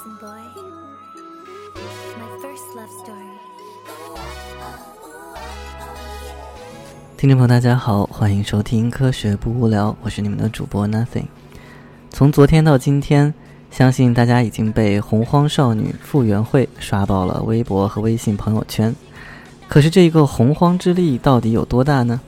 [0.00, 0.40] Listen, boy.
[2.18, 3.28] My first love story.
[7.18, 11.26] 听众朋友，大家好，欢迎收听《科学不无聊》，我是你们的主播 Nothing。
[12.10, 13.34] 从昨天到今天，
[13.70, 18.94] 相信大家已经被洪荒少女傅园慧刷爆了微博和微信朋友圈。
[19.68, 22.18] 可是这一个洪荒之力到底有多大呢？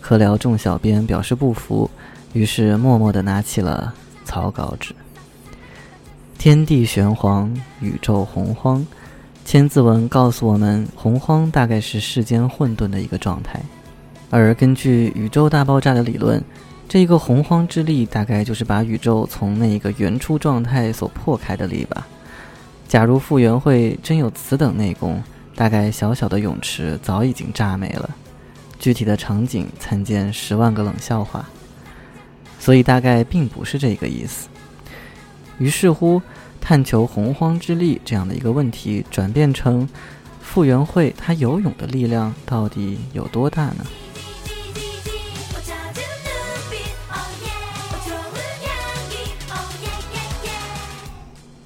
[0.00, 1.88] 科聊众小编表示不服，
[2.32, 3.94] 于是默默地拿起了
[4.24, 4.94] 草稿纸。
[6.40, 8.86] 天地玄黄，宇宙洪荒。
[9.44, 13.60] 千字文告诉我们，洪荒大概是世间混沌的一个状态。
[14.30, 16.42] 而根据宇宙大爆炸的理论，
[16.88, 22.06] 这一个洪荒之力大概就是把宇宙从那一个原初状态所破开的力吧。
[22.88, 25.22] 假如傅园慧真有此等内功，
[25.54, 28.08] 大概小小的泳池早已经炸没了。
[28.78, 31.40] 具体的场景参见《十万个冷笑话》。
[32.58, 34.48] 所以大概并不是这个意思。
[35.60, 36.20] 于是乎，
[36.58, 39.86] 探求洪荒之力这样的一个问题，转变成
[40.40, 43.84] 傅园慧她游泳的力量到底有多大呢？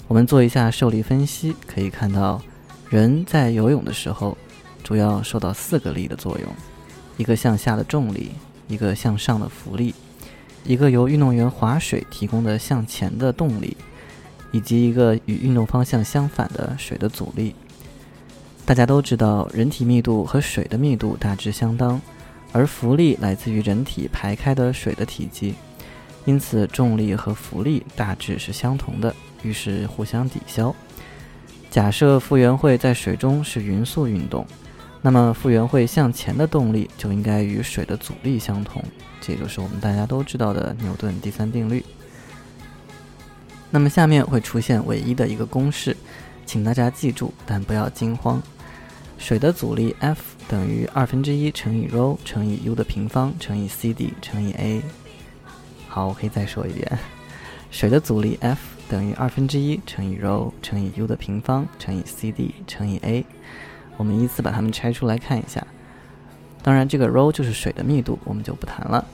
[0.08, 2.42] 我们做一下受力分析，可以看到，
[2.88, 4.36] 人在游泳的时候，
[4.82, 6.48] 主要受到四个力的作用：
[7.16, 8.32] 一个向下的重力，
[8.66, 9.94] 一个向上的浮力，
[10.64, 13.76] 一个由运动员划水提供的向前的动力，
[14.50, 17.54] 以及一个与运动方向相反的水的阻力。
[18.66, 22.00] 大家都知道，人体密度和水的密度大致相当，
[22.50, 25.54] 而浮力来自于人体排开的水的体积，
[26.24, 29.14] 因此重力和浮力大致是相同的。
[29.42, 30.74] 于是互相抵消。
[31.70, 34.46] 假设傅园慧在水中是匀速运动，
[35.06, 38.82] 那么傅园慧向前的动力就应该与水的阻力相同，
[39.20, 41.84] 这就是我们大家都知道的牛顿第三定律。
[43.68, 45.94] 那么下面会出现唯一的一个公式，
[46.46, 48.42] 请大家记住，但不要惊慌。
[49.18, 54.80] 水的阻力 F 等于二分之一乘以 ρ 乘以 u 的平方乘以 c_d 乘以 a。
[55.86, 56.98] 好，我可以再说一遍，
[57.70, 58.58] 水的阻力 F。
[58.88, 63.26] 等于二分之一乘以 ρ 乘以 u 的平方乘以 c_d 乘以 a，
[63.96, 65.64] 我们依次把它们拆出来看一下。
[66.62, 69.04] 当然，这个 ρ 就是水的密度，我们就不谈了。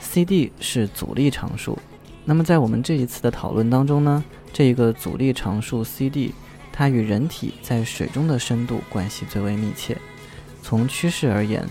[0.00, 1.78] c_d 是阻力常数。
[2.24, 6.32] 那么在我们这一次的讨论当中呢，这一个阻力常数 c_d，
[6.72, 9.96] 它与人体在水中的深度关系最为密切。
[10.62, 11.66] 从趋势而言，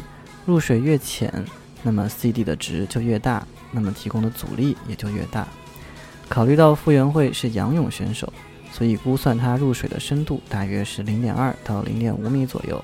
[0.45, 1.33] 入水越浅，
[1.81, 5.47] 那么 c_d 的值就越大，那么提供的阻力也就越大。
[6.29, 8.31] 考虑到傅园慧是仰泳选手，
[8.71, 12.83] 所以估算它入水的深度大约是零点二到零点五米左右。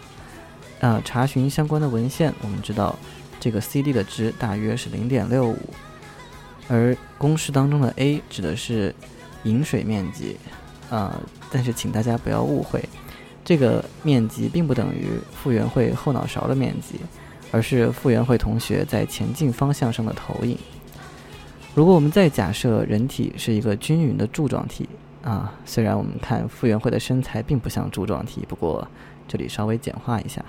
[0.79, 2.95] 呃，查询相关的文献，我们知道
[3.39, 5.57] 这个 c_d 的值大约是零点六五，
[6.67, 8.93] 而公式当中的 a 指的是
[9.43, 10.37] 饮水面积。
[10.89, 11.19] 啊，
[11.51, 12.81] 但是请大家不要误会，
[13.43, 16.97] 这个面积并不等于傅园慧后脑勺的面积，
[17.51, 20.57] 而是傅园慧同学在前进方向上的投影。
[21.75, 24.87] 如果我们再假设人体是一个均匀的柱状体
[25.23, 28.87] 啊，虽然我们看傅园慧的身材并不像柱状体，不过
[29.27, 30.43] 这里稍微简化一下。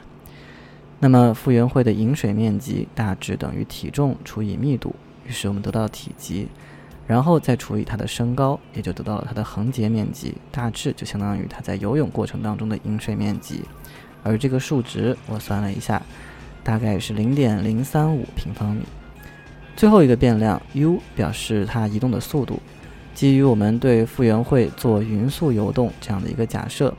[1.00, 6.48] 那么傅园慧的饮水面积大致等于体重除以密度，于是我们得到体积，
[7.06, 13.62] 然后再除以它的身高，也就得到了它的横截面积，大致就相当于它在游泳过程当中的饮水面积。
[14.22, 16.02] 而这个数值我算了一下，
[16.62, 18.82] 大概是零点零三五平方米。
[19.76, 22.60] 最后一个变量 u 表示它移动的速度。
[23.18, 26.94] 基于我们对傅园慧做匀速游动这样的一个假设，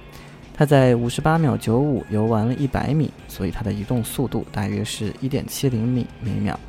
[0.53, 6.59] 它在五十八秒九五游完了一百米，所以它的移动速度大约是一点七零米每秒。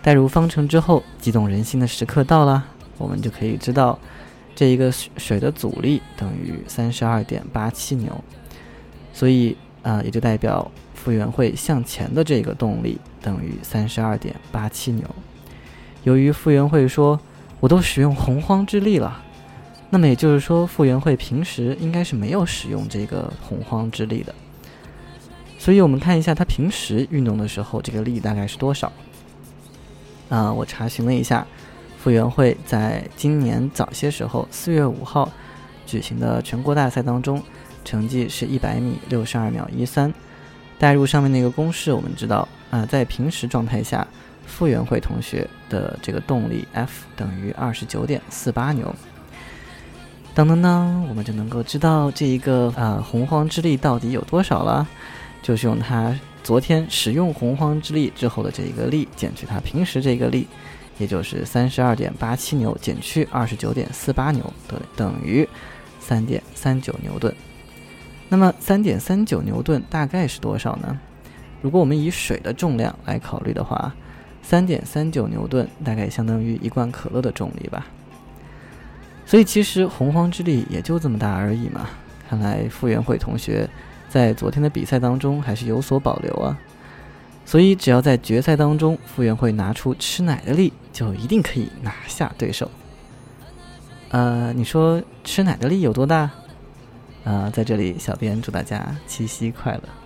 [0.00, 2.64] 代入方程之后，激动人心的时刻到了，
[2.98, 3.98] 我们就可以知道，
[4.54, 8.22] 这一个水的阻力等于三十二点八七牛，
[9.12, 10.70] 所以啊，也就代表。
[10.94, 15.04] 傅园慧向前的这个动力等于三十二点八七牛。
[16.04, 17.20] 由于傅园慧说
[17.60, 19.22] ：“我都使用洪荒之力了。”
[19.88, 24.34] 那么也就是说，傅园慧平时应该是没有使用这个洪荒之力的。
[25.58, 28.92] 所以我们看一下他平时运动的时候，这个力大概是多少？
[30.28, 31.46] 啊，我查询了一下，
[31.98, 35.30] 傅园慧在今年早些时候四月五号
[35.86, 37.40] 举行的全国大赛当中，
[37.84, 40.12] 成绩是一百米六十二秒一三。
[40.78, 44.06] 代入上面那个公式，我们知道啊，在平时状态下，
[44.46, 48.94] 傅园慧同学的这个动力 F 等于二十九点四八牛。
[50.34, 54.86] 当当当，我们就能够知道这一个啊洪荒之力到底有多少了，
[55.42, 60.46] 就是用他昨天使用洪荒之力之后的这一个力减去他平时这个力，
[60.98, 65.48] 也就是三十二点八七牛减去二十九点四八牛，对，等于
[66.00, 67.34] 三点三九牛顿。
[68.28, 70.98] 那么三点三九牛顿大概是多少呢？
[71.62, 73.94] 如果我们以水的重量来考虑的话，
[74.48, 77.84] 三点三九牛顿大概相当于一罐可乐的重力吧。
[79.26, 81.88] 所以其实洪荒之力也就这么大而已嘛。
[82.28, 83.68] 看来傅园慧同学
[84.08, 86.56] 在昨天的比赛当中还是有所保留啊。
[87.44, 92.70] 所以只要在决赛当中傅园慧拿出吃奶的力，就一定可以拿下对手。
[94.10, 96.30] 呃，你说吃奶的力有多大？
[97.24, 100.05] 啊，在这里，小编祝大家七夕快乐。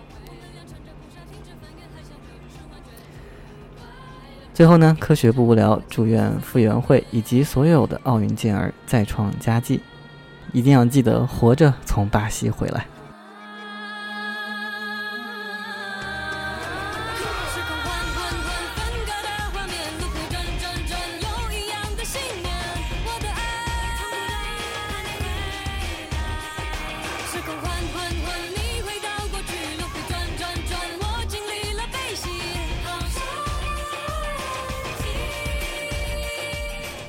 [4.61, 9.81] 最后呢，科学不无聊，祝愿傅园慧以及所有的奥运健儿再创佳绩，
[10.51, 12.85] 一定要记得活着从巴西回来。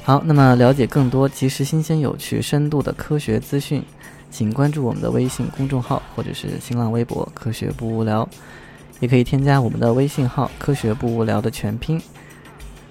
[0.05, 3.81] 好，那么了解更多及时、新鲜、有趣、深度的科学资讯，
[4.33, 8.29] 请关注我们的微信公众号或者是新浪微博“科学不无聊”，
[8.99, 12.03] 也可以添加我们的微信号“科学不无聊”的全拼，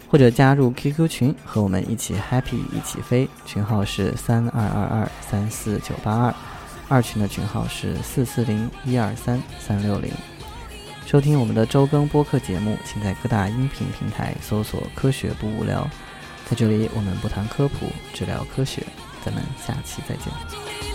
[0.07, 6.35] 或者加入 QQ 群和我们一起 happy 一起飞，群号是三二二二三四九八二，
[6.87, 10.09] 二群的群号是四四零一二三三六零。
[11.05, 15.85] 收听我们的周更播客节目，请在各大音频平台搜索“科学不无聊”。
[16.51, 18.85] 在这里，我们不谈科普，只聊科学。
[19.23, 20.90] 咱们下期再见。